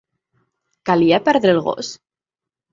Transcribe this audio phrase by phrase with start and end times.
[0.91, 1.95] Calia perdre el gos?